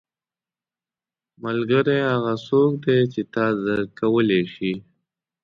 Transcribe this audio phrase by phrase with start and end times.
[1.43, 4.73] •ملګری هغه څوک دی چې تا درک کولی شي.